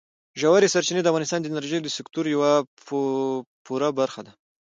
[0.39, 2.51] ژورې سرچینې د افغانستان د انرژۍ د سکتور یوه
[3.65, 4.31] پوره برخه ده.